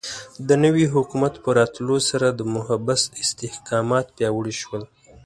د 0.47 0.49
نوي 0.63 0.85
حکومت 0.93 1.33
په 1.43 1.49
راتلو 1.59 1.97
سره 2.09 2.27
د 2.31 2.41
محبس 2.55 3.01
استحکامات 3.21 4.05
پیاوړي 4.17 4.55
شول. 4.61 4.83